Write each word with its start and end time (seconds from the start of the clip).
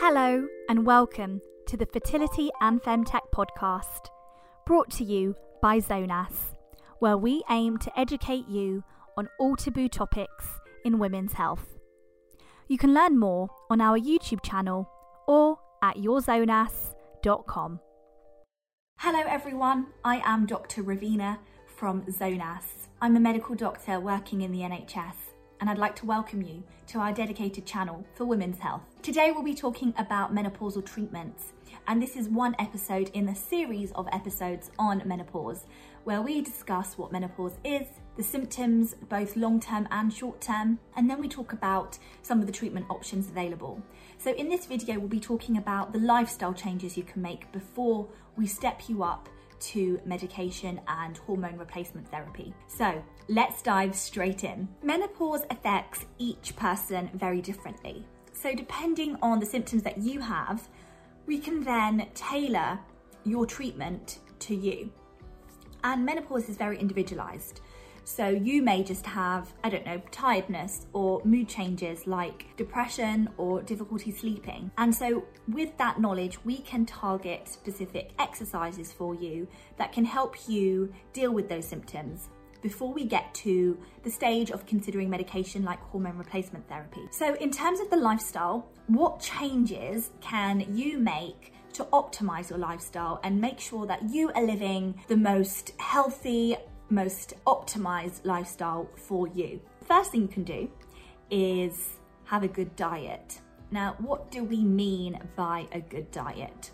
Hello, 0.00 0.46
and 0.68 0.86
welcome 0.86 1.40
to 1.66 1.76
the 1.76 1.84
Fertility 1.84 2.50
and 2.60 2.80
Femtech 2.80 3.32
podcast, 3.34 4.06
brought 4.64 4.92
to 4.92 5.02
you 5.02 5.34
by 5.60 5.80
Zonas, 5.80 6.54
where 7.00 7.18
we 7.18 7.42
aim 7.50 7.78
to 7.78 7.98
educate 7.98 8.46
you 8.46 8.84
on 9.16 9.28
all 9.40 9.56
taboo 9.56 9.88
topics 9.88 10.46
in 10.84 11.00
women's 11.00 11.32
health. 11.32 11.76
You 12.68 12.78
can 12.78 12.94
learn 12.94 13.18
more 13.18 13.48
on 13.68 13.80
our 13.80 13.98
YouTube 13.98 14.40
channel 14.44 14.88
or 15.26 15.58
at 15.82 15.96
yourzonas.com. 15.96 17.80
Hello, 18.98 19.22
everyone. 19.26 19.88
I 20.04 20.22
am 20.24 20.46
Dr. 20.46 20.84
Ravina 20.84 21.38
from 21.66 22.02
Zonas. 22.02 22.86
I'm 23.02 23.16
a 23.16 23.20
medical 23.20 23.56
doctor 23.56 23.98
working 23.98 24.42
in 24.42 24.52
the 24.52 24.60
NHS 24.60 25.27
and 25.60 25.68
I'd 25.68 25.78
like 25.78 25.96
to 25.96 26.06
welcome 26.06 26.42
you 26.42 26.62
to 26.88 26.98
our 26.98 27.12
dedicated 27.12 27.66
channel 27.66 28.04
for 28.14 28.24
women's 28.24 28.58
health. 28.58 28.82
Today 29.02 29.30
we'll 29.30 29.42
be 29.42 29.54
talking 29.54 29.92
about 29.98 30.34
menopausal 30.34 30.84
treatments, 30.84 31.52
and 31.86 32.00
this 32.00 32.16
is 32.16 32.28
one 32.28 32.54
episode 32.58 33.10
in 33.12 33.28
a 33.28 33.34
series 33.34 33.90
of 33.92 34.08
episodes 34.12 34.70
on 34.78 35.02
menopause, 35.04 35.64
where 36.04 36.22
we 36.22 36.40
discuss 36.40 36.96
what 36.96 37.12
menopause 37.12 37.56
is, 37.64 37.86
the 38.16 38.22
symptoms, 38.22 38.94
both 39.08 39.36
long 39.36 39.60
term 39.60 39.88
and 39.90 40.12
short 40.12 40.40
term, 40.40 40.78
and 40.96 41.08
then 41.08 41.20
we 41.20 41.28
talk 41.28 41.52
about 41.52 41.98
some 42.22 42.40
of 42.40 42.46
the 42.46 42.52
treatment 42.52 42.86
options 42.88 43.28
available. 43.28 43.82
So, 44.18 44.32
in 44.34 44.48
this 44.48 44.66
video, 44.66 44.98
we'll 44.98 45.08
be 45.08 45.20
talking 45.20 45.56
about 45.56 45.92
the 45.92 45.98
lifestyle 45.98 46.54
changes 46.54 46.96
you 46.96 47.02
can 47.02 47.22
make 47.22 47.50
before 47.52 48.08
we 48.36 48.46
step 48.46 48.82
you 48.88 49.02
up 49.02 49.28
to 49.60 50.00
medication 50.04 50.80
and 50.88 51.16
hormone 51.18 51.56
replacement 51.56 52.08
therapy. 52.10 52.54
So 52.66 53.02
let's 53.28 53.62
dive 53.62 53.94
straight 53.94 54.44
in. 54.44 54.68
Menopause 54.82 55.42
affects 55.50 56.06
each 56.18 56.56
person 56.56 57.10
very 57.14 57.40
differently. 57.40 58.04
So, 58.32 58.54
depending 58.54 59.16
on 59.20 59.40
the 59.40 59.46
symptoms 59.46 59.82
that 59.82 59.98
you 59.98 60.20
have, 60.20 60.68
we 61.26 61.38
can 61.38 61.64
then 61.64 62.06
tailor 62.14 62.78
your 63.24 63.46
treatment 63.46 64.20
to 64.40 64.54
you. 64.54 64.92
And 65.82 66.04
menopause 66.04 66.48
is 66.48 66.56
very 66.56 66.78
individualized. 66.78 67.60
So 68.08 68.26
you 68.30 68.62
may 68.62 68.82
just 68.82 69.04
have, 69.04 69.52
I 69.62 69.68
don't 69.68 69.84
know, 69.84 70.00
tiredness 70.10 70.86
or 70.94 71.20
mood 71.26 71.46
changes 71.46 72.06
like 72.06 72.46
depression 72.56 73.28
or 73.36 73.60
difficulty 73.60 74.10
sleeping. 74.10 74.70
And 74.78 74.94
so 74.94 75.24
with 75.46 75.76
that 75.76 76.00
knowledge, 76.00 76.42
we 76.42 76.56
can 76.56 76.86
target 76.86 77.48
specific 77.48 78.12
exercises 78.18 78.90
for 78.90 79.14
you 79.14 79.46
that 79.76 79.92
can 79.92 80.06
help 80.06 80.48
you 80.48 80.90
deal 81.12 81.32
with 81.32 81.50
those 81.50 81.68
symptoms 81.68 82.30
before 82.62 82.94
we 82.94 83.04
get 83.04 83.32
to 83.34 83.78
the 84.02 84.10
stage 84.10 84.50
of 84.50 84.64
considering 84.64 85.10
medication 85.10 85.62
like 85.62 85.78
hormone 85.80 86.16
replacement 86.16 86.66
therapy. 86.66 87.02
So 87.10 87.34
in 87.34 87.50
terms 87.50 87.78
of 87.78 87.90
the 87.90 87.98
lifestyle, 87.98 88.70
what 88.86 89.20
changes 89.20 90.12
can 90.22 90.64
you 90.74 90.98
make 90.98 91.52
to 91.74 91.84
optimize 91.84 92.48
your 92.48 92.58
lifestyle 92.58 93.20
and 93.22 93.38
make 93.38 93.60
sure 93.60 93.86
that 93.86 94.08
you 94.08 94.32
are 94.32 94.42
living 94.42 94.98
the 95.08 95.16
most 95.16 95.72
healthy, 95.78 96.56
most 96.90 97.34
optimized 97.46 98.24
lifestyle 98.24 98.88
for 98.96 99.28
you. 99.28 99.60
First 99.84 100.12
thing 100.12 100.22
you 100.22 100.28
can 100.28 100.44
do 100.44 100.70
is 101.30 101.98
have 102.24 102.42
a 102.42 102.48
good 102.48 102.74
diet. 102.76 103.40
Now, 103.70 103.96
what 103.98 104.30
do 104.30 104.44
we 104.44 104.64
mean 104.64 105.18
by 105.36 105.66
a 105.72 105.80
good 105.80 106.10
diet? 106.10 106.70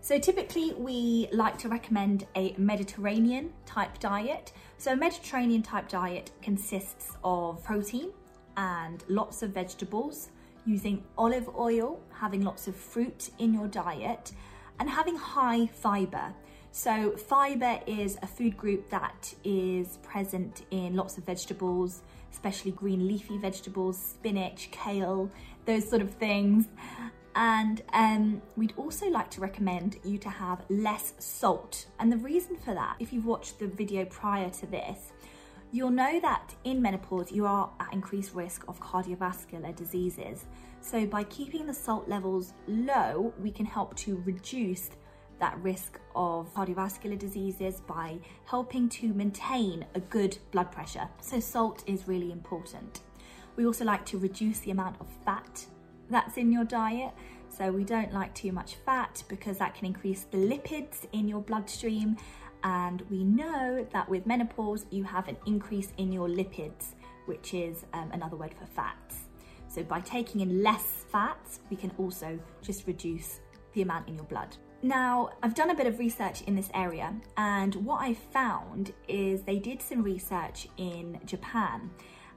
So 0.00 0.18
typically 0.18 0.72
we 0.74 1.28
like 1.32 1.58
to 1.58 1.68
recommend 1.68 2.26
a 2.34 2.54
Mediterranean 2.56 3.52
type 3.66 3.98
diet. 3.98 4.52
So 4.78 4.92
a 4.92 4.96
Mediterranean 4.96 5.62
type 5.62 5.88
diet 5.88 6.30
consists 6.40 7.12
of 7.22 7.62
protein 7.62 8.10
and 8.56 9.04
lots 9.08 9.42
of 9.42 9.50
vegetables, 9.50 10.30
using 10.66 11.04
olive 11.18 11.48
oil, 11.56 12.00
having 12.12 12.42
lots 12.42 12.66
of 12.66 12.76
fruit 12.76 13.30
in 13.38 13.52
your 13.52 13.68
diet, 13.68 14.32
and 14.78 14.88
having 14.88 15.16
high 15.16 15.66
fiber. 15.66 16.34
So 16.72 17.16
fiber 17.16 17.80
is 17.86 18.16
a 18.22 18.26
food 18.26 18.56
group 18.56 18.90
that 18.90 19.34
is 19.42 19.98
present 20.02 20.62
in 20.70 20.94
lots 20.94 21.18
of 21.18 21.24
vegetables, 21.24 22.02
especially 22.32 22.70
green 22.70 23.08
leafy 23.08 23.38
vegetables, 23.38 23.98
spinach, 23.98 24.70
kale, 24.70 25.30
those 25.66 25.88
sort 25.88 26.00
of 26.00 26.14
things. 26.14 26.66
And 27.34 27.82
um, 27.92 28.42
we'd 28.56 28.74
also 28.76 29.08
like 29.08 29.30
to 29.30 29.40
recommend 29.40 29.98
you 30.04 30.18
to 30.18 30.30
have 30.30 30.62
less 30.68 31.14
salt. 31.18 31.86
And 31.98 32.10
the 32.10 32.16
reason 32.16 32.56
for 32.56 32.74
that, 32.74 32.96
if 32.98 33.12
you've 33.12 33.26
watched 33.26 33.58
the 33.58 33.66
video 33.66 34.04
prior 34.04 34.50
to 34.50 34.66
this, 34.66 35.12
you'll 35.72 35.90
know 35.90 36.20
that 36.20 36.54
in 36.64 36.82
menopause 36.82 37.30
you 37.30 37.46
are 37.46 37.70
at 37.80 37.92
increased 37.92 38.34
risk 38.34 38.64
of 38.68 38.80
cardiovascular 38.80 39.74
diseases. 39.74 40.46
So 40.80 41.06
by 41.06 41.24
keeping 41.24 41.66
the 41.66 41.74
salt 41.74 42.08
levels 42.08 42.52
low, 42.66 43.32
we 43.40 43.50
can 43.50 43.66
help 43.66 43.96
to 43.98 44.22
reduce 44.24 44.90
that 45.40 45.58
risk 45.62 45.98
of 46.14 46.52
cardiovascular 46.54 47.18
diseases 47.18 47.80
by 47.86 48.18
helping 48.44 48.88
to 48.90 49.08
maintain 49.08 49.84
a 49.94 50.00
good 50.00 50.38
blood 50.52 50.70
pressure. 50.70 51.08
So 51.20 51.40
salt 51.40 51.82
is 51.86 52.06
really 52.06 52.30
important. 52.30 53.00
We 53.56 53.66
also 53.66 53.84
like 53.84 54.06
to 54.06 54.18
reduce 54.18 54.60
the 54.60 54.70
amount 54.70 55.00
of 55.00 55.06
fat 55.24 55.66
that's 56.08 56.36
in 56.36 56.52
your 56.52 56.64
diet. 56.64 57.12
So 57.48 57.70
we 57.70 57.84
don't 57.84 58.12
like 58.12 58.34
too 58.34 58.52
much 58.52 58.76
fat 58.86 59.22
because 59.28 59.58
that 59.58 59.74
can 59.74 59.86
increase 59.86 60.24
the 60.30 60.38
lipids 60.38 61.06
in 61.12 61.28
your 61.28 61.40
bloodstream. 61.40 62.16
And 62.62 63.02
we 63.10 63.24
know 63.24 63.86
that 63.92 64.08
with 64.08 64.26
menopause, 64.26 64.86
you 64.90 65.04
have 65.04 65.28
an 65.28 65.36
increase 65.46 65.92
in 65.96 66.12
your 66.12 66.28
lipids, 66.28 66.94
which 67.26 67.54
is 67.54 67.84
um, 67.92 68.10
another 68.12 68.36
word 68.36 68.54
for 68.58 68.66
fats. 68.66 69.16
So 69.68 69.82
by 69.82 70.00
taking 70.00 70.40
in 70.40 70.62
less 70.62 71.04
fats, 71.10 71.60
we 71.70 71.76
can 71.76 71.92
also 71.96 72.38
just 72.60 72.86
reduce 72.86 73.40
the 73.72 73.82
amount 73.82 74.08
in 74.08 74.16
your 74.16 74.24
blood. 74.24 74.56
Now, 74.82 75.30
I've 75.42 75.54
done 75.54 75.68
a 75.68 75.74
bit 75.74 75.86
of 75.86 75.98
research 75.98 76.40
in 76.42 76.56
this 76.56 76.70
area, 76.72 77.14
and 77.36 77.74
what 77.74 78.00
I 78.00 78.14
found 78.14 78.94
is 79.08 79.42
they 79.42 79.58
did 79.58 79.82
some 79.82 80.02
research 80.02 80.68
in 80.78 81.20
Japan, 81.26 81.90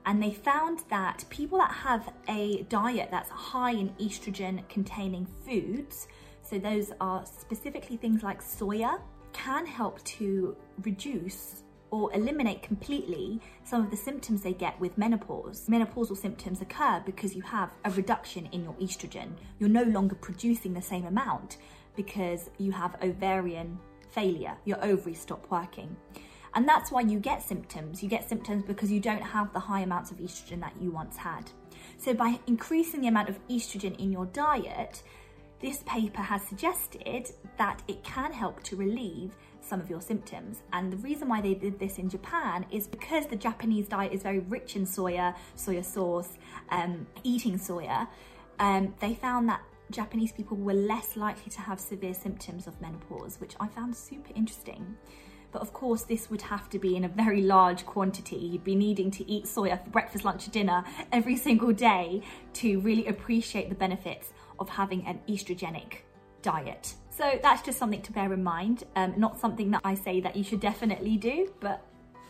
and 0.05 0.21
they 0.21 0.31
found 0.31 0.79
that 0.89 1.23
people 1.29 1.57
that 1.59 1.71
have 1.71 2.11
a 2.27 2.63
diet 2.63 3.07
that's 3.11 3.29
high 3.29 3.71
in 3.71 3.91
estrogen 3.91 4.67
containing 4.67 5.25
foods, 5.45 6.09
so 6.41 6.59
those 6.59 6.91
are 6.99 7.25
specifically 7.25 7.95
things 7.95 8.23
like 8.23 8.41
soya, 8.41 8.99
can 9.31 9.65
help 9.65 10.03
to 10.03 10.57
reduce 10.81 11.63
or 11.91 12.13
eliminate 12.13 12.61
completely 12.61 13.39
some 13.63 13.81
of 13.81 13.89
the 13.89 13.95
symptoms 13.95 14.41
they 14.41 14.51
get 14.51 14.77
with 14.81 14.97
menopause. 14.97 15.67
Menopausal 15.69 16.17
symptoms 16.17 16.59
occur 16.59 17.01
because 17.05 17.35
you 17.35 17.41
have 17.43 17.69
a 17.85 17.91
reduction 17.91 18.47
in 18.47 18.63
your 18.63 18.73
estrogen. 18.73 19.29
You're 19.59 19.69
no 19.69 19.83
longer 19.83 20.15
producing 20.15 20.73
the 20.73 20.81
same 20.81 21.05
amount 21.05 21.57
because 21.95 22.49
you 22.57 22.71
have 22.71 22.95
ovarian 23.03 23.79
failure, 24.09 24.55
your 24.65 24.83
ovaries 24.83 25.19
stop 25.19 25.45
working. 25.49 25.95
And 26.55 26.67
that's 26.67 26.91
why 26.91 27.01
you 27.01 27.19
get 27.19 27.41
symptoms. 27.41 28.03
You 28.03 28.09
get 28.09 28.29
symptoms 28.29 28.63
because 28.65 28.91
you 28.91 28.99
don't 28.99 29.21
have 29.21 29.51
the 29.53 29.59
high 29.59 29.81
amounts 29.81 30.11
of 30.11 30.17
estrogen 30.17 30.59
that 30.61 30.73
you 30.79 30.91
once 30.91 31.17
had. 31.17 31.49
So, 31.97 32.13
by 32.13 32.39
increasing 32.47 33.01
the 33.01 33.07
amount 33.07 33.29
of 33.29 33.39
estrogen 33.47 33.99
in 33.99 34.11
your 34.11 34.27
diet, 34.27 35.01
this 35.61 35.81
paper 35.85 36.21
has 36.21 36.43
suggested 36.43 37.31
that 37.57 37.81
it 37.87 38.03
can 38.03 38.31
help 38.33 38.61
to 38.63 38.75
relieve 38.75 39.35
some 39.61 39.79
of 39.79 39.89
your 39.89 40.01
symptoms. 40.01 40.61
And 40.73 40.91
the 40.91 40.97
reason 40.97 41.29
why 41.29 41.41
they 41.41 41.53
did 41.53 41.79
this 41.79 41.97
in 41.97 42.09
Japan 42.09 42.65
is 42.69 42.85
because 42.85 43.27
the 43.27 43.37
Japanese 43.37 43.87
diet 43.87 44.11
is 44.11 44.21
very 44.21 44.39
rich 44.39 44.75
in 44.75 44.85
soya, 44.85 45.35
soya 45.55 45.83
sauce, 45.83 46.37
um, 46.69 47.07
eating 47.23 47.57
soya. 47.57 48.07
Um, 48.59 48.93
they 48.99 49.15
found 49.15 49.49
that 49.49 49.61
Japanese 49.93 50.31
people 50.31 50.57
were 50.57 50.73
less 50.73 51.15
likely 51.15 51.51
to 51.51 51.61
have 51.61 51.79
severe 51.79 52.13
symptoms 52.13 52.67
of 52.67 52.79
menopause, 52.81 53.39
which 53.39 53.55
I 53.59 53.67
found 53.67 53.95
super 53.95 54.31
interesting. 54.35 54.97
But 55.51 55.61
of 55.61 55.71
course, 55.71 56.01
this 56.03 56.31
would 56.31 56.41
have 56.41 56.67
to 56.71 56.79
be 56.79 56.95
in 56.95 57.03
a 57.03 57.07
very 57.07 57.41
large 57.41 57.85
quantity. 57.85 58.37
You'd 58.37 58.63
be 58.63 58.75
needing 58.75 59.11
to 59.11 59.29
eat 59.29 59.45
soya 59.45 59.83
for 59.83 59.91
breakfast, 59.91 60.25
lunch, 60.25 60.47
or 60.47 60.51
dinner 60.51 60.83
every 61.11 61.37
single 61.37 61.71
day 61.71 62.23
to 62.53 62.79
really 62.79 63.05
appreciate 63.05 63.69
the 63.69 63.75
benefits 63.75 64.33
of 64.59 64.67
having 64.67 65.05
an 65.05 65.19
estrogenic 65.29 65.97
diet. 66.41 66.95
So 67.11 67.39
that's 67.43 67.61
just 67.61 67.77
something 67.77 68.01
to 68.01 68.11
bear 68.11 68.33
in 68.33 68.43
mind. 68.43 68.83
Um, 68.95 69.13
not 69.15 69.39
something 69.39 69.69
that 69.71 69.81
I 69.83 69.93
say 69.93 70.19
that 70.21 70.35
you 70.35 70.43
should 70.43 70.59
definitely 70.59 71.17
do, 71.17 71.53
but 71.59 71.85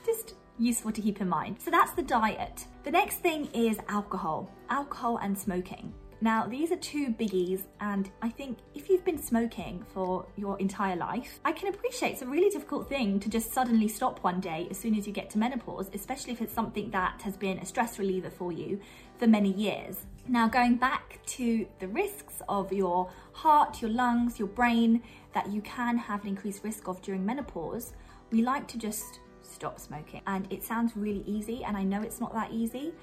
just 0.05 0.35
useful 0.59 0.91
to 0.91 1.01
keep 1.01 1.21
in 1.21 1.29
mind. 1.29 1.61
So 1.61 1.71
that's 1.71 1.93
the 1.93 2.03
diet. 2.03 2.65
The 2.83 2.91
next 2.91 3.19
thing 3.19 3.49
is 3.53 3.79
alcohol, 3.87 4.51
alcohol 4.69 5.17
and 5.17 5.37
smoking. 5.37 5.93
Now, 6.23 6.47
these 6.47 6.71
are 6.71 6.77
two 6.77 7.09
biggies, 7.09 7.63
and 7.81 8.09
I 8.21 8.29
think 8.29 8.59
if 8.73 8.87
you've 8.87 9.03
been 9.03 9.21
smoking 9.21 9.83
for 9.93 10.25
your 10.37 10.57
entire 10.57 10.95
life, 10.95 11.41
I 11.43 11.51
can 11.51 11.67
appreciate 11.67 12.13
it's 12.13 12.21
a 12.21 12.25
really 12.25 12.49
difficult 12.49 12.87
thing 12.87 13.19
to 13.19 13.29
just 13.29 13.51
suddenly 13.51 13.89
stop 13.89 14.23
one 14.23 14.39
day 14.39 14.69
as 14.71 14.77
soon 14.77 14.95
as 14.95 15.05
you 15.05 15.11
get 15.11 15.29
to 15.31 15.37
menopause, 15.37 15.89
especially 15.93 16.31
if 16.31 16.41
it's 16.41 16.53
something 16.53 16.91
that 16.91 17.21
has 17.23 17.35
been 17.35 17.59
a 17.59 17.65
stress 17.65 17.99
reliever 17.99 18.29
for 18.29 18.53
you 18.53 18.79
for 19.17 19.27
many 19.27 19.51
years. 19.51 20.05
Now, 20.25 20.47
going 20.47 20.77
back 20.77 21.19
to 21.25 21.67
the 21.79 21.89
risks 21.89 22.41
of 22.47 22.71
your 22.71 23.11
heart, 23.33 23.81
your 23.81 23.91
lungs, 23.91 24.39
your 24.39 24.47
brain 24.47 25.03
that 25.33 25.51
you 25.51 25.59
can 25.59 25.97
have 25.97 26.21
an 26.21 26.29
increased 26.29 26.63
risk 26.63 26.87
of 26.87 27.01
during 27.01 27.25
menopause, 27.25 27.91
we 28.31 28.43
like 28.43 28.65
to 28.69 28.77
just 28.77 29.19
stop 29.41 29.77
smoking. 29.77 30.21
And 30.25 30.47
it 30.49 30.63
sounds 30.63 30.95
really 30.95 31.25
easy, 31.27 31.65
and 31.65 31.75
I 31.75 31.83
know 31.83 32.01
it's 32.01 32.21
not 32.21 32.33
that 32.33 32.53
easy. 32.53 32.93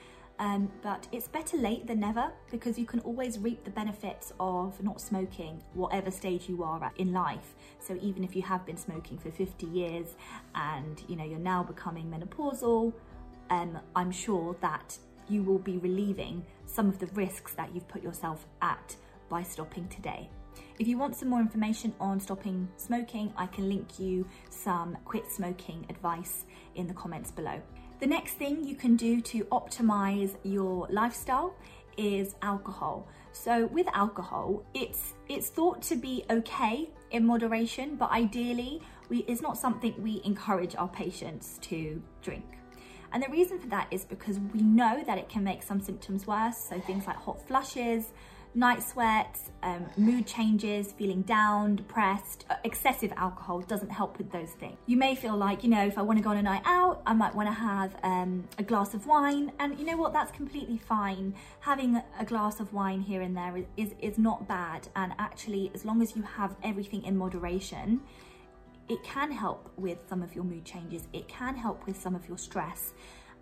Um, 0.41 0.73
but 0.81 1.07
it's 1.13 1.29
better 1.29 1.59
late 1.59 1.87
than 1.87 2.01
never 2.01 2.33
because 2.51 2.79
you 2.79 2.87
can 2.87 3.01
always 3.01 3.39
reap 3.39 3.63
the 3.63 3.71
benefits 3.71 4.33
of 4.41 4.83
not 4.83 4.99
smoking, 4.99 5.63
whatever 5.75 6.11
stage 6.11 6.49
you 6.49 6.63
are 6.63 6.83
at 6.83 6.97
in 6.97 7.13
life. 7.13 7.55
So 7.79 7.99
even 8.01 8.25
if 8.25 8.35
you 8.35 8.41
have 8.43 8.65
been 8.65 8.79
smoking 8.79 9.19
for 9.19 9.31
50 9.31 9.67
years 9.67 10.15
and 10.55 11.03
you 11.09 11.17
know 11.17 11.25
you're 11.25 11.39
now 11.39 11.63
becoming 11.63 12.11
menopausal, 12.11 12.95
um, 13.51 13.79
I'm 13.95 14.11
sure 14.11 14.57
that 14.63 14.97
you 15.29 15.43
will 15.43 15.59
be 15.59 15.77
relieving 15.77 16.47
some 16.65 16.89
of 16.89 16.99
the 16.99 17.07
risks 17.09 17.53
that 17.55 17.75
you've 17.75 17.87
put 17.87 18.03
yourself 18.03 18.47
at 18.63 18.97
by 19.29 19.43
stopping 19.43 19.89
today. 19.89 20.31
If 20.79 20.89
you 20.89 20.97
want 20.97 21.17
some 21.17 21.29
more 21.29 21.41
information 21.41 21.93
on 22.01 22.19
stopping 22.19 22.67
smoking, 22.77 23.35
I 23.37 23.45
can 23.45 23.69
link 23.69 23.99
you 23.99 24.27
some 24.49 24.97
quit 25.05 25.31
smoking 25.31 25.85
advice 25.91 26.47
in 26.77 26.87
the 26.87 26.95
comments 26.95 27.31
below. 27.31 27.61
The 28.00 28.06
next 28.06 28.35
thing 28.35 28.64
you 28.64 28.76
can 28.76 28.97
do 28.97 29.20
to 29.20 29.44
optimize 29.52 30.35
your 30.43 30.87
lifestyle 30.88 31.55
is 31.99 32.35
alcohol. 32.41 33.06
So 33.32 33.67
with 33.67 33.87
alcohol, 33.93 34.64
it's 34.73 35.12
it's 35.29 35.50
thought 35.50 35.82
to 35.82 35.97
be 35.97 36.25
okay 36.31 36.88
in 37.11 37.26
moderation, 37.26 37.97
but 37.97 38.11
ideally, 38.11 38.81
we, 39.11 39.19
it's 39.29 39.43
not 39.43 39.58
something 39.58 39.94
we 40.02 40.23
encourage 40.25 40.75
our 40.76 40.88
patients 40.88 41.58
to 41.62 42.02
drink. 42.23 42.47
And 43.12 43.23
the 43.23 43.29
reason 43.29 43.58
for 43.58 43.67
that 43.67 43.88
is 43.91 44.06
because 44.06 44.38
we 44.55 44.62
know 44.62 45.02
that 45.05 45.19
it 45.19 45.29
can 45.29 45.44
make 45.44 45.62
some 45.62 45.81
symptoms 45.81 46.26
worse. 46.26 46.56
So 46.56 46.81
things 46.81 47.06
like 47.06 47.17
hot 47.17 47.47
flushes, 47.47 48.12
night 48.55 48.82
sweats, 48.82 49.50
um, 49.62 49.87
mood 49.97 50.26
changes, 50.26 50.93
feeling 50.93 51.23
down, 51.23 51.76
depressed. 51.76 52.44
Uh, 52.50 52.56
excessive 52.64 53.12
alcohol 53.17 53.61
doesn't 53.61 53.91
help 53.91 54.19
with 54.19 54.31
those 54.32 54.50
things. 54.52 54.76
You 54.87 54.97
may 54.97 55.14
feel 55.14 55.37
like, 55.37 55.62
you 55.62 55.70
know, 55.70 55.87
if 55.87 55.97
I 55.99 56.02
want 56.02 56.19
to 56.19 56.23
go 56.23 56.31
on 56.31 56.37
a 56.37 56.43
night 56.43 56.62
out, 56.64 57.02
I 57.06 57.12
might 57.12 57.35
want 57.35 57.49
to 57.49 57.55
have 57.55 57.97
um, 58.02 58.49
a 58.58 58.62
glass 58.62 58.94
of 58.94 59.06
wine. 59.06 59.52
And 59.58 59.79
you 59.79 59.87
know 59.87 59.97
what? 59.97 60.12
That's 60.12 60.32
completely 60.32 60.79
fine. 60.79 61.35
Having 61.61 62.02
a 62.19 62.25
glass 62.25 62.61
of 62.61 62.73
wine 62.73 63.00
here 63.00 63.23
and 63.23 63.37
there 63.37 63.56
is, 63.56 63.67
is, 63.76 63.94
is 64.00 64.19
not 64.19 64.49
bad. 64.49 64.88
And 64.97 65.12
actually, 65.19 65.70
as 65.75 65.85
long 65.85 66.02
as 66.02 66.17
you 66.17 66.23
have 66.23 66.56
everything 66.64 67.05
in 67.05 67.17
moderation, 67.17 68.00
it 68.88 69.02
can 69.05 69.31
help 69.31 69.70
with 69.76 69.99
some 70.08 70.20
of 70.20 70.35
your 70.35 70.43
mood 70.43 70.64
changes. 70.64 71.06
It 71.12 71.29
can 71.29 71.55
help 71.55 71.87
with 71.87 72.00
some 72.00 72.17
of 72.17 72.26
your 72.26 72.37
stress 72.38 72.93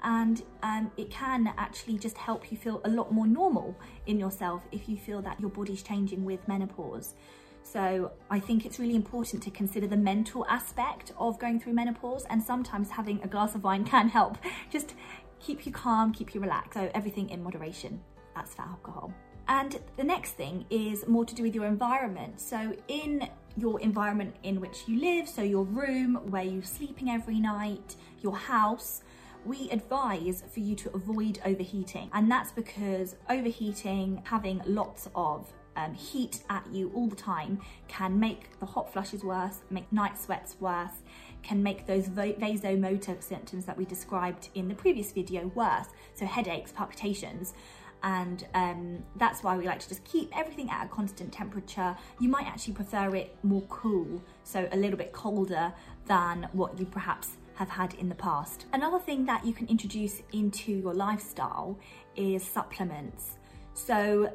and 0.03 0.43
um, 0.63 0.91
it 0.97 1.11
can 1.11 1.53
actually 1.57 1.99
just 1.99 2.17
help 2.17 2.51
you 2.51 2.57
feel 2.57 2.81
a 2.85 2.89
lot 2.89 3.13
more 3.13 3.27
normal 3.27 3.77
in 4.07 4.19
yourself 4.19 4.63
if 4.73 4.89
you 4.89 4.97
feel 4.97 5.23
that 5.23 5.41
your 5.41 5.51
body's 5.51 5.83
changing 5.83 6.25
with 6.25 6.47
menopause. 6.49 7.15
So 7.63 8.13
I 8.31 8.41
think 8.41 8.65
it's 8.65 8.79
really 8.79 8.95
important 8.95 9.43
to 9.43 9.51
consider 9.51 9.87
the 9.87 9.97
mental 9.97 10.47
aspect 10.47 11.13
of 11.19 11.39
going 11.39 11.61
through 11.61 11.75
menopause 11.75 12.25
and 12.31 12.43
sometimes 12.43 12.91
having 12.91 13.23
a 13.23 13.29
glass 13.29 13.55
of 13.55 13.65
wine 13.65 13.85
can 13.93 14.09
help. 14.09 14.39
Just 14.71 14.95
keep 15.39 15.67
you 15.67 15.73
calm, 15.73 16.13
keep 16.13 16.35
you 16.35 16.41
relaxed. 16.41 16.75
So 16.75 16.91
everything 16.95 17.31
in 17.31 17.43
moderation. 17.43 18.01
That's 18.35 18.55
for 18.55 18.63
alcohol. 18.63 19.13
And 19.49 19.81
the 19.97 20.05
next 20.05 20.33
thing 20.33 20.67
is 20.71 21.07
more 21.07 21.25
to 21.25 21.35
do 21.35 21.43
with 21.43 21.55
your 21.55 21.65
environment. 21.65 22.41
So 22.41 22.75
in 22.87 23.29
your 23.57 23.81
environment 23.81 24.37
in 24.43 24.61
which 24.61 24.85
you 24.87 25.01
live, 25.01 25.29
so 25.29 25.43
your 25.43 25.65
room, 25.65 26.17
where 26.31 26.43
you're 26.43 26.63
sleeping 26.63 27.09
every 27.09 27.41
night, 27.41 27.97
your 28.21 28.37
house, 28.37 29.03
we 29.49 29.71
advise 29.71 30.45
for 30.53 30.61
you 30.61 30.77
to 30.77 30.95
avoid 30.95 31.41
overheating. 31.45 32.11
And 32.13 32.31
that's 32.31 32.53
because 32.53 33.17
overheating, 33.31 34.23
having 34.25 34.61
lots 34.67 35.09
of 35.15 35.51
um, 35.75 35.95
heat 35.95 36.43
at 36.51 36.67
you 36.71 36.93
all 36.95 37.07
the 37.07 37.17
time 37.17 37.61
can 37.87 38.21
make 38.21 38.59
the 38.61 38.67
hot 38.67 38.93
flushes 38.93 39.25
worse, 39.25 39.61
make 39.71 39.91
night 39.91 40.19
sweats 40.19 40.57
worse, 40.61 41.03
can 41.43 41.63
make 41.63 41.87
those 41.87 42.09
vasomotor 42.09 43.23
symptoms 43.23 43.65
that 43.65 43.79
we 43.79 43.87
described 43.87 44.51
in 44.55 44.69
the 44.69 44.75
previous 44.75 45.13
video 45.13 45.47
worse. 45.55 45.87
So 46.15 46.27
headaches, 46.27 46.73
palpitations, 46.73 47.55
and 48.03 48.47
um, 48.55 49.03
that's 49.17 49.43
why 49.43 49.57
we 49.57 49.67
like 49.67 49.81
to 49.81 49.89
just 49.89 50.05
keep 50.05 50.37
everything 50.37 50.69
at 50.71 50.85
a 50.85 50.89
constant 50.89 51.33
temperature. 51.33 51.97
You 52.21 52.29
might 52.29 52.47
actually 52.47 52.75
prefer 52.75 53.15
it 53.17 53.37
more 53.43 53.63
cool, 53.63 54.23
so 54.45 54.69
a 54.73 54.77
little 54.77 54.99
bit 54.99 55.13
colder 55.13 55.73
than 56.07 56.49
what 56.53 56.79
you 56.79 56.87
perhaps 56.87 57.37
have 57.59 57.69
had 57.69 57.95
in 57.95 58.09
the 58.09 58.15
past. 58.15 58.67
Another 58.73 59.01
thing 59.01 59.27
that 59.27 59.45
you 59.45 59.53
can 59.53 59.67
introduce 59.67 60.23
into 60.33 60.71
your 60.71 60.95
lifestyle 60.95 61.77
is 62.15 62.45
supplements. 62.45 63.39
So 63.75 64.33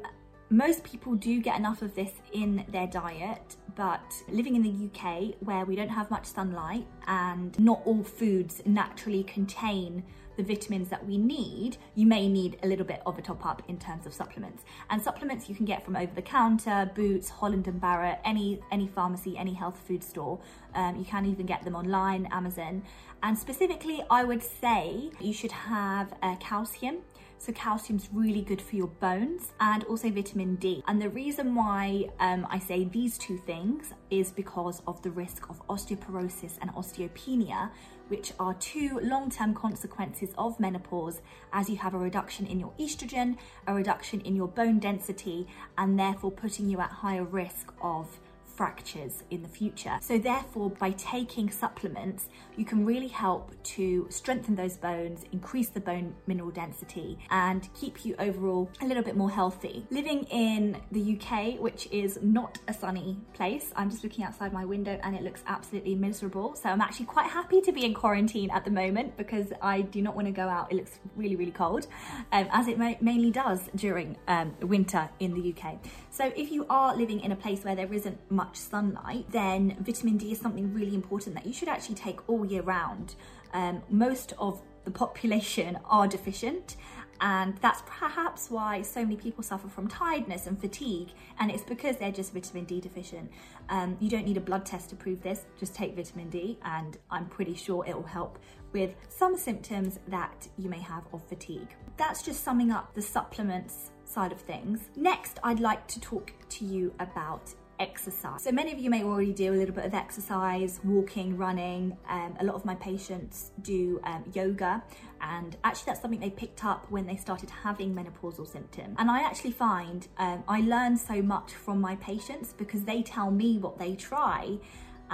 most 0.50 0.84
people 0.84 1.14
do 1.14 1.40
get 1.40 1.58
enough 1.58 1.82
of 1.82 1.94
this 1.94 2.12
in 2.32 2.64
their 2.68 2.86
diet, 2.86 3.56
but 3.74 4.14
living 4.28 4.54
in 4.56 4.62
the 4.62 4.88
UK 4.88 5.34
where 5.40 5.64
we 5.64 5.74
don't 5.74 5.88
have 5.88 6.10
much 6.10 6.26
sunlight 6.26 6.86
and 7.06 7.58
not 7.58 7.80
all 7.84 8.04
foods 8.04 8.62
naturally 8.64 9.24
contain 9.24 10.04
the 10.36 10.42
vitamins 10.42 10.88
that 10.88 11.04
we 11.06 11.16
need, 11.16 11.76
you 11.94 12.06
may 12.06 12.28
need 12.28 12.58
a 12.62 12.66
little 12.66 12.84
bit 12.84 13.00
of 13.06 13.18
a 13.18 13.22
top 13.22 13.46
up 13.46 13.62
in 13.68 13.78
terms 13.78 14.06
of 14.06 14.12
supplements. 14.12 14.64
And 14.90 15.00
supplements 15.00 15.48
you 15.48 15.54
can 15.54 15.64
get 15.64 15.84
from 15.84 15.96
over 15.96 16.12
the 16.12 16.22
counter, 16.22 16.90
Boots, 16.94 17.28
Holland 17.28 17.68
and 17.68 17.80
Barrett, 17.80 18.18
any 18.24 18.60
any 18.72 18.86
pharmacy, 18.86 19.36
any 19.38 19.54
health 19.54 19.80
food 19.86 20.02
store. 20.02 20.40
Um, 20.74 20.96
you 20.96 21.04
can 21.04 21.24
even 21.26 21.46
get 21.46 21.62
them 21.62 21.76
online, 21.76 22.26
Amazon. 22.32 22.82
And 23.22 23.38
specifically, 23.38 24.04
I 24.10 24.24
would 24.24 24.42
say 24.42 25.10
you 25.20 25.32
should 25.32 25.52
have 25.52 26.12
uh, 26.22 26.36
calcium 26.36 26.98
so 27.44 27.52
calcium's 27.52 28.08
really 28.10 28.40
good 28.40 28.60
for 28.60 28.74
your 28.74 28.86
bones 28.86 29.52
and 29.60 29.84
also 29.84 30.08
vitamin 30.08 30.54
D. 30.56 30.82
And 30.88 31.00
the 31.00 31.10
reason 31.10 31.54
why 31.54 32.08
um, 32.18 32.46
I 32.48 32.58
say 32.58 32.84
these 32.84 33.18
two 33.18 33.36
things 33.36 33.92
is 34.10 34.32
because 34.32 34.80
of 34.86 35.02
the 35.02 35.10
risk 35.10 35.50
of 35.50 35.66
osteoporosis 35.68 36.56
and 36.62 36.70
osteopenia, 36.72 37.70
which 38.08 38.32
are 38.40 38.54
two 38.54 38.98
long-term 39.02 39.52
consequences 39.52 40.30
of 40.38 40.58
menopause 40.58 41.20
as 41.52 41.68
you 41.68 41.76
have 41.76 41.92
a 41.92 41.98
reduction 41.98 42.46
in 42.46 42.58
your 42.58 42.72
estrogen, 42.80 43.36
a 43.66 43.74
reduction 43.74 44.22
in 44.22 44.34
your 44.34 44.48
bone 44.48 44.78
density, 44.78 45.46
and 45.76 45.98
therefore 45.98 46.30
putting 46.30 46.70
you 46.70 46.80
at 46.80 46.90
higher 46.90 47.24
risk 47.24 47.74
of 47.82 48.18
fractures 48.56 49.22
in 49.30 49.42
the 49.42 49.48
future. 49.48 49.98
So 50.00 50.18
therefore, 50.18 50.70
by 50.70 50.90
taking 50.92 51.50
supplements, 51.50 52.28
you 52.56 52.64
can 52.64 52.84
really 52.84 53.08
help 53.08 53.52
to 53.64 54.06
strengthen 54.10 54.54
those 54.54 54.76
bones, 54.76 55.24
increase 55.32 55.68
the 55.68 55.80
bone 55.80 56.14
mineral 56.26 56.50
density, 56.50 57.18
and 57.30 57.68
keep 57.74 58.04
you 58.04 58.14
overall 58.18 58.70
a 58.80 58.86
little 58.86 59.02
bit 59.02 59.16
more 59.16 59.30
healthy. 59.30 59.86
Living 59.90 60.24
in 60.24 60.76
the 60.92 61.18
UK, 61.18 61.60
which 61.60 61.88
is 61.90 62.18
not 62.22 62.58
a 62.68 62.74
sunny 62.74 63.18
place, 63.32 63.72
I'm 63.76 63.90
just 63.90 64.04
looking 64.04 64.24
outside 64.24 64.52
my 64.52 64.64
window 64.64 64.98
and 65.02 65.14
it 65.14 65.22
looks 65.22 65.42
absolutely 65.46 65.94
miserable. 65.94 66.54
So 66.54 66.68
I'm 66.68 66.80
actually 66.80 67.06
quite 67.06 67.30
happy 67.30 67.60
to 67.62 67.72
be 67.72 67.84
in 67.84 67.94
quarantine 67.94 68.50
at 68.50 68.64
the 68.64 68.70
moment 68.70 69.16
because 69.16 69.52
I 69.60 69.82
do 69.82 70.02
not 70.02 70.14
want 70.14 70.26
to 70.26 70.32
go 70.32 70.48
out. 70.48 70.70
It 70.70 70.76
looks 70.76 70.98
really, 71.16 71.36
really 71.36 71.52
cold, 71.52 71.86
um, 72.32 72.48
as 72.52 72.68
it 72.68 72.78
ma 72.78 72.94
mainly 73.00 73.30
does 73.30 73.60
during 73.74 74.16
um, 74.28 74.54
winter 74.60 75.08
in 75.18 75.34
the 75.34 75.54
UK. 75.54 75.78
So 76.10 76.32
if 76.36 76.52
you 76.52 76.66
are 76.70 76.96
living 76.96 77.20
in 77.20 77.32
a 77.32 77.36
place 77.36 77.64
where 77.64 77.74
there 77.74 77.92
isn't 77.92 78.18
much 78.30 78.43
sunlight, 78.52 79.26
then 79.30 79.76
vitamin 79.80 80.16
D 80.16 80.32
is 80.32 80.40
something 80.40 80.72
really 80.74 80.94
important 80.94 81.34
that 81.34 81.46
you 81.46 81.52
should 81.52 81.68
actually 81.68 81.94
take 81.94 82.28
all 82.28 82.44
year 82.44 82.62
round. 82.62 83.14
Um, 83.52 83.82
most 83.88 84.32
of 84.38 84.60
the 84.84 84.90
population 84.90 85.78
are 85.84 86.06
deficient 86.06 86.76
and 87.20 87.56
that's 87.58 87.82
perhaps 87.86 88.50
why 88.50 88.82
so 88.82 89.02
many 89.02 89.16
people 89.16 89.42
suffer 89.42 89.68
from 89.68 89.86
tiredness 89.88 90.46
and 90.46 90.60
fatigue 90.60 91.10
and 91.38 91.50
it's 91.50 91.62
because 91.62 91.96
they're 91.96 92.12
just 92.12 92.32
vitamin 92.32 92.64
D 92.64 92.80
deficient. 92.80 93.30
Um, 93.68 93.96
you 94.00 94.10
don't 94.10 94.24
need 94.24 94.36
a 94.36 94.40
blood 94.40 94.66
test 94.66 94.90
to 94.90 94.96
prove 94.96 95.22
this, 95.22 95.44
just 95.58 95.74
take 95.74 95.94
vitamin 95.96 96.28
D 96.28 96.58
and 96.64 96.98
I'm 97.10 97.26
pretty 97.26 97.54
sure 97.54 97.84
it 97.86 97.94
will 97.94 98.02
help 98.02 98.38
with 98.72 98.94
some 99.08 99.36
symptoms 99.36 100.00
that 100.08 100.48
you 100.58 100.68
may 100.68 100.80
have 100.80 101.04
of 101.12 101.22
fatigue. 101.28 101.68
That's 101.96 102.22
just 102.22 102.42
summing 102.42 102.72
up 102.72 102.92
the 102.94 103.02
supplements 103.02 103.92
side 104.04 104.32
of 104.32 104.40
things. 104.40 104.88
Next, 104.96 105.38
I'd 105.42 105.60
like 105.60 105.86
to 105.88 106.00
talk 106.00 106.32
to 106.48 106.64
you 106.64 106.92
about 106.98 107.54
exercise. 107.78 108.42
So 108.42 108.52
many 108.52 108.72
of 108.72 108.78
you 108.78 108.90
may 108.90 109.02
already 109.02 109.32
do 109.32 109.52
a 109.52 109.56
little 109.56 109.74
bit 109.74 109.84
of 109.84 109.94
exercise, 109.94 110.80
walking, 110.84 111.36
running. 111.36 111.96
Um, 112.08 112.36
a 112.40 112.44
lot 112.44 112.54
of 112.54 112.64
my 112.64 112.74
patients 112.76 113.50
do 113.62 114.00
um, 114.04 114.24
yoga 114.32 114.82
and 115.20 115.56
actually 115.64 115.86
that's 115.86 116.00
something 116.02 116.20
they 116.20 116.30
picked 116.30 116.64
up 116.64 116.90
when 116.90 117.06
they 117.06 117.16
started 117.16 117.50
having 117.50 117.94
menopausal 117.94 118.46
symptoms. 118.46 118.96
And 118.98 119.10
I 119.10 119.20
actually 119.22 119.52
find 119.52 120.06
um, 120.18 120.44
I 120.46 120.60
learn 120.60 120.96
so 120.96 121.22
much 121.22 121.54
from 121.54 121.80
my 121.80 121.96
patients 121.96 122.52
because 122.52 122.84
they 122.84 123.02
tell 123.02 123.30
me 123.30 123.58
what 123.58 123.78
they 123.78 123.94
try 123.94 124.58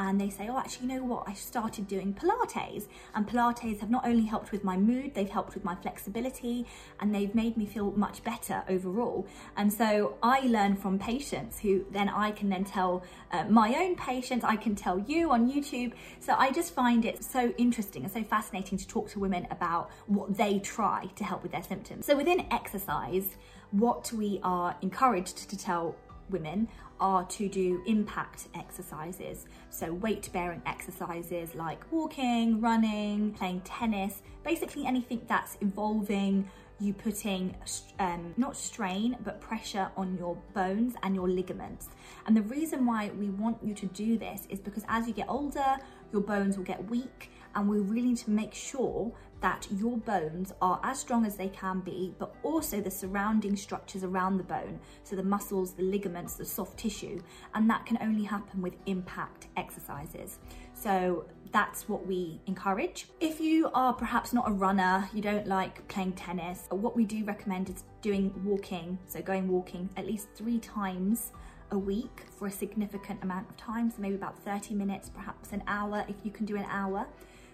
and 0.01 0.19
they 0.19 0.31
say, 0.31 0.49
oh, 0.49 0.57
actually, 0.57 0.87
you 0.87 0.95
know 0.95 1.05
what? 1.05 1.25
I 1.29 1.35
started 1.35 1.87
doing 1.87 2.15
Pilates, 2.15 2.87
and 3.15 3.29
Pilates 3.29 3.81
have 3.81 3.91
not 3.91 4.07
only 4.07 4.25
helped 4.25 4.51
with 4.51 4.65
my 4.65 4.79
mood, 4.79 5.15
they've 5.15 5.29
helped 5.29 5.53
with 5.53 5.63
my 5.63 5.75
flexibility, 5.75 6.67
and 7.01 7.15
they've 7.15 7.35
made 7.35 7.59
me 7.59 7.67
feel 7.67 7.93
much 7.93 8.25
better 8.25 8.65
overall. 8.67 9.27
And 9.59 9.71
so 9.71 10.15
I 10.23 10.41
learn 10.41 10.77
from 10.77 10.99
patients 10.99 11.61
who 11.61 11.85
then 11.91 12.09
I 12.09 12.31
can 12.31 12.49
then 12.49 12.65
tell 12.65 13.03
uh, 13.31 13.45
my 13.45 13.75
own 13.75 13.95
patients, 13.95 14.43
I 14.43 14.57
can 14.57 14.75
tell 14.75 14.99
you 14.99 15.33
on 15.33 15.53
YouTube. 15.53 15.93
So 16.19 16.35
I 16.35 16.51
just 16.51 16.73
find 16.73 17.05
it 17.05 17.23
so 17.23 17.53
interesting 17.59 18.03
and 18.05 18.11
so 18.11 18.25
fascinating 18.25 18.79
to 18.79 18.89
talk 18.89 19.11
to 19.11 19.19
women 19.19 19.47
about 19.51 19.91
what 20.07 20.35
they 20.35 20.61
try 20.61 21.11
to 21.17 21.25
help 21.25 21.43
with 21.43 21.53
their 21.53 21.63
symptoms. 21.63 22.07
So 22.07 22.17
within 22.17 22.47
exercise, 22.51 23.37
what 23.71 24.11
we 24.15 24.41
are 24.43 24.75
encouraged 24.81 25.51
to 25.51 25.59
tell 25.59 25.95
women 26.31 26.69
are 26.99 27.25
to 27.25 27.49
do 27.49 27.83
impact 27.87 28.49
exercises. 28.55 29.47
So 29.71 29.93
weight 29.93 30.29
bearing 30.33 30.63
exercises 30.67 31.55
like 31.55 31.81
walking, 31.91 32.61
running, 32.61 33.33
playing 33.33 33.63
tennis, 33.63 34.23
basically 34.45 34.87
anything 34.87 35.23
that's 35.27 35.57
involving 35.57 36.49
you 36.81 36.95
putting 36.95 37.55
um, 37.99 38.33
not 38.39 38.57
strain 38.57 39.17
but 39.23 39.41
pressure 39.41 39.91
on 39.97 40.17
your 40.17 40.37
bones 40.55 40.95
and 41.03 41.15
your 41.15 41.29
ligaments. 41.29 41.89
And 42.27 42.37
the 42.37 42.43
reason 42.43 42.87
why 42.87 43.11
we 43.19 43.29
want 43.29 43.59
you 43.63 43.75
to 43.75 43.87
do 43.87 44.17
this 44.17 44.47
is 44.49 44.59
because 44.61 44.85
as 44.89 45.07
you 45.07 45.13
get 45.13 45.29
older, 45.29 45.77
your 46.13 46.23
bones 46.23 46.57
will 46.57 46.65
get 46.65 46.89
weak, 46.91 47.31
and 47.55 47.69
we 47.69 47.79
really 47.79 48.09
need 48.09 48.17
to 48.19 48.31
make 48.31 48.55
sure 48.55 49.13
that 49.41 49.67
your 49.71 49.97
bones 49.99 50.53
are 50.61 50.81
as 50.83 50.99
strong 50.99 51.25
as 51.25 51.37
they 51.37 51.49
can 51.49 51.81
be, 51.81 52.15
but 52.19 52.35
also 52.43 52.81
the 52.81 52.91
surrounding 52.91 53.57
structures 53.57 54.05
around 54.05 54.37
the 54.37 54.45
bone, 54.45 54.79
so 55.03 55.17
the 55.17 55.23
muscles, 55.23 55.73
the 55.73 55.83
ligaments, 55.83 56.35
the 56.35 56.45
soft 56.45 56.79
tissue, 56.79 57.21
and 57.55 57.69
that 57.71 57.87
can 57.87 57.99
only 58.01 58.25
happen 58.25 58.61
with 58.61 58.75
impact 58.87 59.49
exercises. 59.57 60.39
So 60.75 61.27
that's 61.53 61.89
what 61.89 62.07
we 62.07 62.41
encourage. 62.47 63.07
If 63.21 63.41
you 63.41 63.71
are 63.75 63.93
perhaps 63.93 64.33
not 64.33 64.49
a 64.49 64.53
runner, 64.53 65.09
you 65.13 65.23
don't 65.23 65.47
like 65.47 65.87
playing 65.89 66.13
tennis, 66.13 66.67
what 66.71 66.95
we 66.95 67.05
do 67.05 67.25
recommend 67.25 67.71
is 67.71 67.85
doing 68.03 68.33
walking, 68.45 68.99
so 69.07 69.21
going 69.23 69.49
walking 69.49 69.89
at 69.97 70.07
least 70.07 70.29
three 70.35 70.59
times 70.59 71.33
a 71.73 71.79
week 71.79 72.25
for 72.37 72.47
a 72.47 72.51
significant 72.51 73.23
amount 73.23 73.49
of 73.49 73.57
time, 73.57 73.91
so 73.91 73.97
maybe 74.01 74.17
about 74.17 74.39
30 74.45 74.75
minutes, 74.75 75.09
perhaps 75.09 75.53
an 75.53 75.63
hour 75.67 76.05
if 76.09 76.17
you 76.25 76.31
can 76.31 76.45
do 76.45 76.57
an 76.57 76.67
hour 76.69 77.07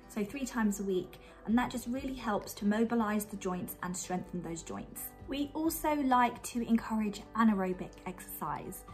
so 0.08 0.24
three 0.24 0.44
times 0.44 0.80
a 0.80 0.84
week, 0.84 1.18
and 1.46 1.56
that 1.58 1.70
just 1.70 1.86
really 1.88 2.14
helps 2.14 2.52
to 2.54 2.66
mobilize 2.66 3.24
the 3.24 3.36
joints 3.36 3.76
and 3.82 3.96
strengthen 3.96 4.42
those 4.42 4.62
joints. 4.62 5.02
We 5.28 5.50
also 5.54 5.94
like 5.94 6.42
to 6.44 6.66
encourage 6.66 7.22
anaerobic 7.36 7.90
exercise. 8.06 8.84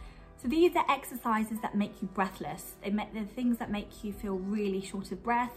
So 0.41 0.47
these 0.47 0.75
are 0.75 0.85
exercises 0.89 1.59
that 1.61 1.75
make 1.75 2.01
you 2.01 2.07
breathless. 2.09 2.73
They 2.83 2.89
make, 2.89 3.13
they're 3.13 3.23
things 3.23 3.57
that 3.59 3.71
make 3.71 4.03
you 4.03 4.11
feel 4.11 4.37
really 4.37 4.81
short 4.81 5.11
of 5.11 5.23
breath, 5.23 5.55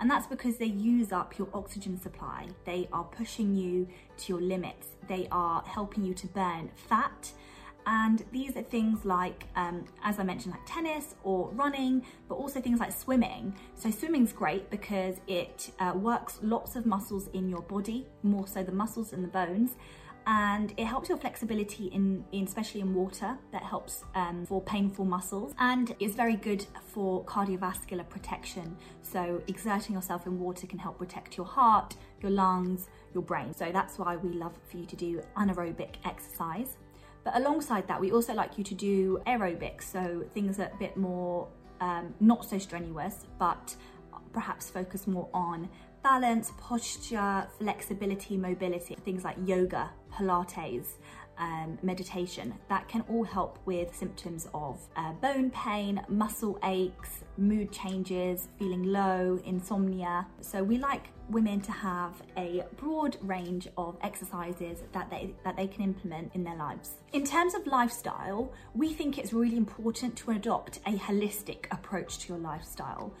and 0.00 0.10
that's 0.10 0.26
because 0.26 0.56
they 0.58 0.66
use 0.66 1.12
up 1.12 1.38
your 1.38 1.48
oxygen 1.54 2.00
supply. 2.00 2.48
They 2.64 2.88
are 2.92 3.04
pushing 3.04 3.54
you 3.54 3.86
to 4.18 4.32
your 4.32 4.42
limits. 4.42 4.88
They 5.08 5.28
are 5.30 5.62
helping 5.64 6.04
you 6.04 6.14
to 6.14 6.26
burn 6.26 6.70
fat 6.74 7.30
and 7.86 8.24
these 8.32 8.56
are 8.56 8.62
things 8.62 9.04
like, 9.04 9.44
um, 9.56 9.84
as 10.02 10.18
I 10.18 10.22
mentioned, 10.22 10.54
like 10.54 10.64
tennis 10.66 11.14
or 11.22 11.50
running, 11.50 12.04
but 12.28 12.36
also 12.36 12.60
things 12.60 12.80
like 12.80 12.92
swimming. 12.92 13.54
So 13.74 13.90
swimming's 13.90 14.32
great 14.32 14.70
because 14.70 15.16
it 15.26 15.70
uh, 15.78 15.92
works 15.94 16.38
lots 16.42 16.76
of 16.76 16.86
muscles 16.86 17.28
in 17.34 17.48
your 17.48 17.62
body, 17.62 18.06
more 18.22 18.46
so 18.46 18.62
the 18.62 18.72
muscles 18.72 19.12
and 19.12 19.22
the 19.22 19.28
bones. 19.28 19.76
And 20.26 20.72
it 20.78 20.86
helps 20.86 21.10
your 21.10 21.18
flexibility 21.18 21.88
in, 21.88 22.24
in 22.32 22.44
especially 22.44 22.80
in 22.80 22.94
water. 22.94 23.36
That 23.52 23.62
helps 23.62 24.04
um, 24.14 24.46
for 24.46 24.62
painful 24.62 25.04
muscles, 25.04 25.52
and 25.58 25.94
is 26.00 26.14
very 26.14 26.36
good 26.36 26.64
for 26.94 27.22
cardiovascular 27.24 28.08
protection. 28.08 28.74
So 29.02 29.42
exerting 29.48 29.94
yourself 29.94 30.26
in 30.26 30.40
water 30.40 30.66
can 30.66 30.78
help 30.78 30.96
protect 30.96 31.36
your 31.36 31.44
heart, 31.44 31.96
your 32.22 32.30
lungs, 32.30 32.88
your 33.12 33.22
brain. 33.22 33.52
So 33.52 33.70
that's 33.70 33.98
why 33.98 34.16
we 34.16 34.30
love 34.30 34.54
for 34.70 34.78
you 34.78 34.86
to 34.86 34.96
do 34.96 35.20
anaerobic 35.36 35.96
exercise. 36.06 36.78
But 37.24 37.36
alongside 37.36 37.88
that, 37.88 38.00
we 38.00 38.12
also 38.12 38.34
like 38.34 38.58
you 38.58 38.64
to 38.64 38.74
do 38.74 39.20
aerobics, 39.26 39.84
so 39.84 40.24
things 40.34 40.58
that 40.58 40.74
a 40.74 40.76
bit 40.76 40.96
more 40.96 41.48
um, 41.80 42.14
not 42.20 42.44
so 42.44 42.58
strenuous, 42.58 43.26
but 43.38 43.74
perhaps 44.32 44.68
focus 44.68 45.06
more 45.06 45.28
on 45.32 45.68
balance, 46.02 46.52
posture, 46.58 47.46
flexibility, 47.58 48.36
mobility, 48.36 48.94
things 49.04 49.24
like 49.24 49.36
yoga, 49.46 49.90
Pilates, 50.12 50.98
um, 51.38 51.78
meditation. 51.82 52.54
That 52.68 52.88
can 52.88 53.02
all 53.08 53.24
help 53.24 53.58
with 53.64 53.94
symptoms 53.96 54.46
of 54.52 54.80
uh, 54.96 55.12
bone 55.12 55.50
pain, 55.50 56.02
muscle 56.08 56.58
aches, 56.62 57.23
mood 57.36 57.72
changes, 57.72 58.48
feeling 58.58 58.84
low, 58.84 59.40
insomnia. 59.44 60.26
So 60.40 60.62
we 60.62 60.78
like 60.78 61.08
women 61.28 61.60
to 61.62 61.72
have 61.72 62.22
a 62.36 62.64
broad 62.76 63.16
range 63.22 63.66
of 63.78 63.96
exercises 64.02 64.82
that 64.92 65.10
they 65.10 65.34
that 65.44 65.56
they 65.56 65.66
can 65.66 65.82
implement 65.82 66.30
in 66.34 66.44
their 66.44 66.56
lives. 66.56 66.90
In 67.12 67.24
terms 67.24 67.54
of 67.54 67.66
lifestyle, 67.66 68.52
we 68.74 68.92
think 68.92 69.18
it's 69.18 69.32
really 69.32 69.56
important 69.56 70.16
to 70.16 70.30
adopt 70.32 70.78
a 70.86 70.92
holistic 70.92 71.66
approach 71.70 72.18
to 72.20 72.34
your 72.34 72.38
lifestyle. 72.38 73.12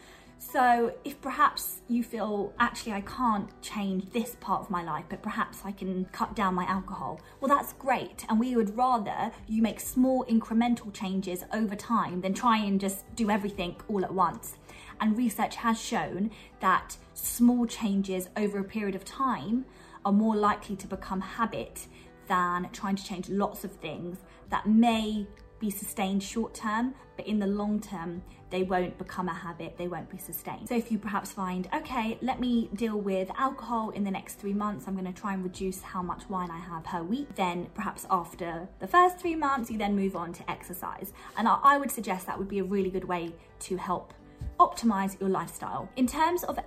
So, 0.52 0.92
if 1.04 1.20
perhaps 1.20 1.80
you 1.88 2.04
feel 2.04 2.52
actually 2.60 2.92
I 2.92 3.00
can't 3.00 3.50
change 3.60 4.10
this 4.12 4.36
part 4.40 4.60
of 4.60 4.70
my 4.70 4.84
life, 4.84 5.04
but 5.08 5.22
perhaps 5.22 5.62
I 5.64 5.72
can 5.72 6.04
cut 6.12 6.36
down 6.36 6.54
my 6.54 6.64
alcohol, 6.64 7.20
well, 7.40 7.48
that's 7.48 7.72
great. 7.72 8.24
And 8.28 8.38
we 8.38 8.54
would 8.54 8.76
rather 8.76 9.32
you 9.48 9.62
make 9.62 9.80
small 9.80 10.24
incremental 10.26 10.92
changes 10.92 11.44
over 11.52 11.74
time 11.74 12.20
than 12.20 12.34
try 12.34 12.58
and 12.58 12.78
just 12.78 13.04
do 13.16 13.30
everything 13.30 13.76
all 13.88 14.04
at 14.04 14.14
once. 14.14 14.56
And 15.00 15.16
research 15.16 15.56
has 15.56 15.80
shown 15.80 16.30
that 16.60 16.96
small 17.14 17.66
changes 17.66 18.28
over 18.36 18.58
a 18.58 18.64
period 18.64 18.94
of 18.94 19.04
time 19.04 19.64
are 20.04 20.12
more 20.12 20.36
likely 20.36 20.76
to 20.76 20.86
become 20.86 21.20
habit 21.20 21.86
than 22.28 22.68
trying 22.72 22.96
to 22.96 23.04
change 23.04 23.28
lots 23.28 23.64
of 23.64 23.72
things 23.72 24.18
that 24.50 24.66
may 24.66 25.26
be 25.60 25.70
sustained 25.70 26.22
short 26.22 26.54
term, 26.54 26.94
but 27.16 27.26
in 27.26 27.38
the 27.38 27.46
long 27.46 27.80
term, 27.80 28.22
they 28.50 28.62
won't 28.62 28.96
become 28.98 29.28
a 29.28 29.34
habit, 29.34 29.76
they 29.76 29.88
won't 29.88 30.10
be 30.10 30.18
sustained. 30.18 30.68
So 30.68 30.76
if 30.76 30.92
you 30.92 30.98
perhaps 30.98 31.32
find, 31.32 31.68
okay, 31.74 32.18
let 32.20 32.40
me 32.40 32.70
deal 32.74 33.00
with 33.00 33.30
alcohol 33.36 33.90
in 33.90 34.04
the 34.04 34.10
next 34.10 34.34
three 34.34 34.52
months, 34.52 34.86
I'm 34.86 34.94
gonna 34.94 35.12
try 35.12 35.34
and 35.34 35.42
reduce 35.42 35.80
how 35.80 36.02
much 36.02 36.28
wine 36.28 36.50
I 36.50 36.58
have 36.58 36.84
per 36.84 37.02
week, 37.02 37.34
then 37.34 37.66
perhaps 37.74 38.06
after 38.10 38.68
the 38.80 38.86
first 38.86 39.18
three 39.18 39.34
months, 39.34 39.70
you 39.70 39.78
then 39.78 39.96
move 39.96 40.16
on 40.16 40.32
to 40.34 40.50
exercise. 40.50 41.12
And 41.36 41.48
I 41.48 41.78
would 41.78 41.90
suggest 41.90 42.26
that 42.26 42.38
would 42.38 42.48
be 42.48 42.58
a 42.58 42.64
really 42.64 42.90
good 42.90 43.04
way 43.04 43.32
to 43.60 43.76
help 43.76 44.12
optimize 44.60 45.18
your 45.20 45.30
lifestyle. 45.30 45.88
In 45.96 46.06
terms 46.06 46.44
of, 46.44 46.58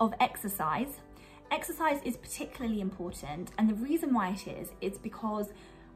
of 0.00 0.14
exercise, 0.20 1.00
exercise 1.50 2.00
is 2.04 2.16
particularly 2.16 2.80
important. 2.80 3.50
And 3.58 3.68
the 3.68 3.74
reason 3.74 4.14
why 4.14 4.30
it 4.30 4.46
is, 4.46 4.70
is 4.80 4.98
because 4.98 5.48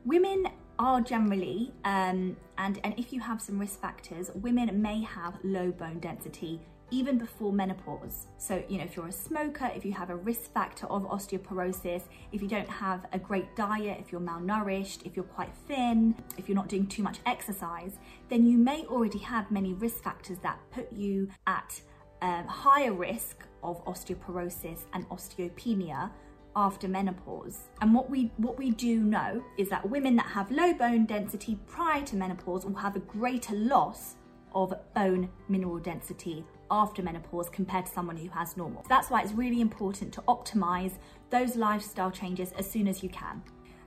women 0.05 0.49
are 0.79 1.01
generally, 1.01 1.73
um, 1.85 2.37
and, 2.59 2.81
and 2.85 2.99
if 2.99 3.13
you 3.13 3.21
have 3.21 3.41
some 3.41 3.59
risk 3.59 3.81
factors, 3.81 4.31
women 4.35 4.81
may 4.81 5.03
have 5.03 5.39
low 5.43 5.71
bone 5.71 5.99
density 6.01 6.61
even 6.91 7.19
before 7.19 7.53
menopause. 7.53 8.27
So, 8.39 8.63
you 8.69 8.79
know, 8.79 8.85
if 8.85 8.97
you're 8.97 9.09
a 9.09 9.13
smoker, 9.13 9.71
if 9.75 9.85
you 9.85 9.93
have 9.93 10.11
a 10.11 10.17
risk 10.17 10.53
factor 10.53 10.87
of 10.87 11.03
osteoporosis, 11.03 12.03
if 12.33 12.41
you 12.41 12.49
don't 12.49 12.69
have 12.69 13.07
a 13.13 13.19
great 13.19 13.57
diet, 13.57 13.99
if 14.01 14.13
you're 14.13 14.21
malnourished, 14.21 15.05
if 15.05 15.17
you're 15.17 15.25
quite 15.25 15.51
thin, 15.67 16.15
if 16.39 16.49
you're 16.49 16.57
not 16.57 16.69
doing 16.69 16.87
too 16.87 17.03
much 17.03 17.19
exercise, 17.27 17.99
then 18.29 18.47
you 18.47 18.57
may 18.57 18.85
already 18.87 19.19
have 19.19 19.51
many 19.51 19.73
risk 19.75 20.03
factors 20.03 20.39
that 20.39 20.59
put 20.71 20.93
you 20.93 21.29
at 21.47 21.81
um, 22.23 22.47
higher 22.47 22.93
risk 22.93 23.45
of 23.63 23.85
osteoporosis 23.85 24.81
and 24.93 25.09
osteopenia 25.09 26.11
after 26.57 26.89
menopause. 26.89 27.69
And 27.83 27.95
what 27.95 28.11
we 28.11 28.33
what 28.39 28.59
we 28.59 28.71
do 28.71 29.01
know 29.01 29.45
is 29.59 29.69
that 29.69 29.89
women 29.89 30.17
that 30.17 30.27
have 30.27 30.51
low 30.51 30.73
bone 30.73 31.05
density 31.05 31.59
prior 31.67 32.03
to 32.05 32.17
menopause 32.17 32.65
will 32.65 32.75
have 32.75 32.97
a 32.97 33.01
greater 33.01 33.55
loss 33.55 34.17
of 34.55 34.75
bone 34.95 35.29
mineral 35.49 35.79
density 35.79 36.45
after 36.71 37.03
menopause 37.03 37.49
compared 37.51 37.87
to 37.87 37.93
someone 37.93 38.17
who 38.17 38.29
has 38.31 38.57
normal. 38.57 38.83
So 38.83 38.89
that's 38.89 39.11
why 39.11 39.23
it's 39.23 39.33
really 39.33 39.61
important 39.61 40.13
to 40.15 40.23
optimize 40.23 40.93
those 41.31 41.55
lifestyle 41.57 42.11
changes 42.11 42.53
as 42.53 42.69
soon 42.69 42.89
as 42.89 43.03
you 43.03 43.11
can. 43.11 43.43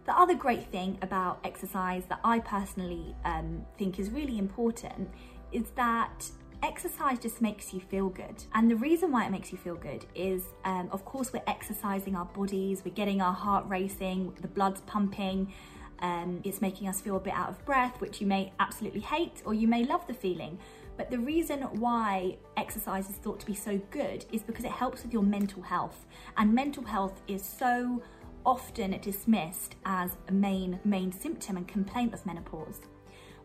The 0.06 0.18
other 0.18 0.36
great 0.36 0.72
thing 0.72 0.98
about 1.02 1.40
exercise 1.44 2.06
that 2.06 2.20
I 2.24 2.40
personally 2.40 3.16
um, 3.26 3.66
think 3.78 4.00
is 4.00 4.12
really 4.12 4.38
important 4.38 5.10
is 5.52 5.72
that 5.76 6.30
exercise 6.63 7.20
just 7.20 7.42
makes 7.42 7.74
you 7.74 7.80
feel 7.80 8.10
good. 8.10 8.44
And 8.54 8.70
the 8.70 8.75
reason 8.75 9.12
why 9.12 9.25
it 9.25 9.32
makes 9.32 9.51
you 9.51 9.58
feel 9.58 9.75
good 9.75 10.06
is, 10.16 10.44
um, 10.66 10.89
of 10.92 11.06
course, 11.06 11.32
we're 11.34 11.44
exercising 11.48 12.16
our 12.16 12.25
bodies, 12.25 12.84
we're 12.84 12.94
getting 12.94 13.22
our 13.22 13.34
heart 13.34 13.66
racing, 13.68 14.34
the 14.42 14.48
blood's 14.48 14.82
pumping. 14.82 15.54
Um, 16.01 16.39
it's 16.46 16.62
making 16.62 16.88
us 16.88 17.01
feel 17.01 17.18
a 17.18 17.20
bit 17.20 17.34
out 17.34 17.50
of 17.50 17.66
breath, 17.66 18.00
which 18.00 18.22
you 18.22 18.28
may 18.28 18.54
absolutely 18.60 19.01
hate 19.01 19.42
or 19.46 19.54
you 19.54 19.68
may 19.68 19.84
love 19.84 20.08
the 20.08 20.13
feeling. 20.13 20.58
But 20.96 21.12
the 21.12 21.20
reason 21.20 21.62
why 21.80 22.38
exercise 22.58 23.10
is 23.10 23.16
thought 23.16 23.39
to 23.39 23.46
be 23.46 23.56
so 23.56 23.80
good 23.89 24.25
is 24.32 24.44
because 24.44 24.66
it 24.66 24.72
helps 24.72 25.04
with 25.04 25.13
your 25.13 25.24
mental 25.24 25.62
health. 25.62 26.06
And 26.38 26.54
mental 26.54 26.84
health 26.84 27.22
is 27.28 27.44
so 27.44 28.01
often 28.46 28.98
dismissed 29.01 29.75
as 29.86 30.18
a 30.28 30.32
main 30.32 30.80
main 30.84 31.12
symptom 31.12 31.58
and 31.58 31.68
complaint 31.68 32.13
of 32.13 32.25
menopause. 32.25 32.82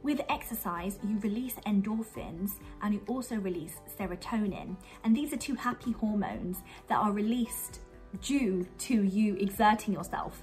With 0.04 0.20
exercise, 0.28 0.98
you 1.02 1.18
release 1.20 1.54
endorphins 1.66 2.50
and 2.82 2.92
you 2.92 3.00
also 3.08 3.36
release 3.36 3.80
serotonin. 3.98 4.76
And 5.02 5.16
these 5.16 5.32
are 5.32 5.38
two 5.38 5.54
happy 5.54 5.92
hormones 5.92 6.58
that 6.88 6.98
are 6.98 7.10
released 7.10 7.80
due 8.20 8.66
to 8.80 9.02
you 9.02 9.34
exerting 9.36 9.94
yourself. 9.94 10.42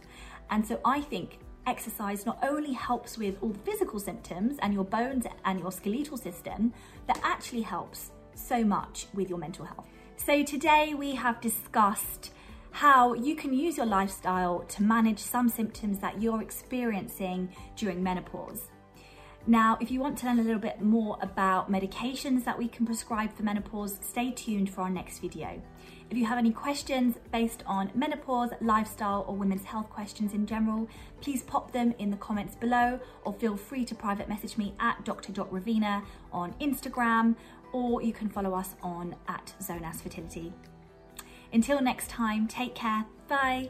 And 0.49 0.65
so 0.67 0.79
I 0.83 1.01
think 1.01 1.37
exercise 1.67 2.25
not 2.25 2.39
only 2.41 2.73
helps 2.73 3.19
with 3.19 3.35
all 3.39 3.49
the 3.49 3.59
physical 3.59 3.99
symptoms 3.99 4.57
and 4.63 4.73
your 4.73 4.83
bones 4.83 5.27
and 5.45 5.59
your 5.59 5.71
skeletal 5.71 6.17
system, 6.17 6.73
but 7.05 7.19
actually 7.21 7.61
helps 7.61 8.09
so 8.33 8.63
much 8.63 9.05
with 9.13 9.29
your 9.29 9.37
mental 9.37 9.63
health. 9.63 9.85
So 10.15 10.41
today 10.41 10.95
we 10.95 11.13
have 11.13 11.39
discussed 11.39 12.31
how 12.71 13.13
you 13.13 13.35
can 13.35 13.53
use 13.53 13.77
your 13.77 13.85
lifestyle 13.85 14.61
to 14.69 14.81
manage 14.81 15.19
some 15.19 15.49
symptoms 15.49 15.99
that 15.99 16.19
you're 16.19 16.41
experiencing 16.41 17.49
during 17.75 18.01
menopause. 18.01 18.70
Now, 19.47 19.77
if 19.81 19.89
you 19.89 19.99
want 19.99 20.17
to 20.19 20.27
learn 20.27 20.39
a 20.39 20.43
little 20.43 20.59
bit 20.59 20.81
more 20.81 21.17
about 21.21 21.71
medications 21.71 22.45
that 22.45 22.57
we 22.57 22.67
can 22.67 22.85
prescribe 22.85 23.35
for 23.35 23.43
menopause, 23.43 23.97
stay 24.01 24.31
tuned 24.31 24.69
for 24.69 24.81
our 24.81 24.89
next 24.89 25.19
video. 25.19 25.61
If 26.11 26.17
you 26.17 26.25
have 26.25 26.37
any 26.37 26.51
questions 26.51 27.15
based 27.31 27.63
on 27.65 27.89
menopause, 27.95 28.51
lifestyle, 28.61 29.25
or 29.27 29.35
women's 29.35 29.63
health 29.63 29.89
questions 29.89 30.33
in 30.33 30.45
general, 30.45 30.87
please 31.21 31.41
pop 31.41 31.71
them 31.71 31.93
in 31.97 32.11
the 32.11 32.17
comments 32.17 32.55
below 32.55 32.99
or 33.23 33.33
feel 33.33 33.57
free 33.57 33.85
to 33.85 33.95
private 33.95 34.29
message 34.29 34.57
me 34.57 34.75
at 34.79 35.03
dr.ravina 35.05 36.03
on 36.31 36.53
Instagram 36.61 37.35
or 37.71 38.01
you 38.01 38.13
can 38.13 38.29
follow 38.29 38.53
us 38.53 38.75
on 38.83 39.15
at 39.27 39.53
Zonas 39.61 40.01
Fertility. 40.01 40.53
Until 41.53 41.81
next 41.81 42.09
time, 42.09 42.47
take 42.47 42.75
care. 42.75 43.05
Bye. 43.27 43.69